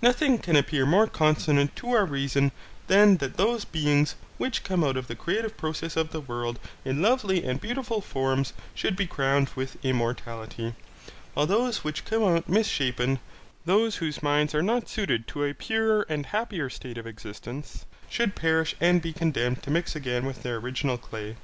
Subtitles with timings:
[0.00, 2.52] Nothing can appear more consonant to our reason
[2.86, 7.02] than that those beings which come out of the creative process of the world in
[7.02, 10.74] lovely and beautiful forms should be crowned with immortality,
[11.34, 13.20] while those which come out misshapen,
[13.66, 18.34] those whose minds are not suited to a purer and happier state of existence, should
[18.34, 21.36] perish and be condemned to mix again with their original clay.